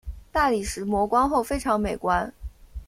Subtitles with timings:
[0.31, 2.33] 大理石磨光后非常美观。